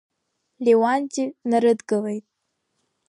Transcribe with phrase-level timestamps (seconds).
[0.63, 2.25] Леуанти днарыдгылеит.